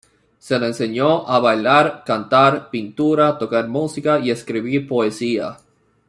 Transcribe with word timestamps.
Se 0.39 0.57
le 0.57 0.65
enseñó 0.65 1.29
a 1.29 1.37
bailar, 1.39 2.03
cantar, 2.03 2.71
pintura, 2.71 3.37
tocar 3.37 3.67
música, 3.67 4.17
y 4.17 4.31
escribir 4.31 4.87
poesía. 4.87 5.57